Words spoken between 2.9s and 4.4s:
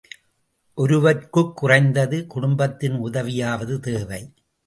உதவியாவது தேவை.